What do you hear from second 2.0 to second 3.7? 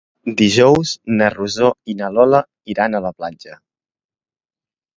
na Lola iran a la platja.